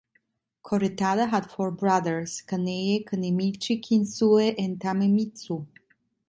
[0.65, 5.67] Koretada had four brothers: Kaneie, Kanemichi, Kinsue, and Tamemitsu.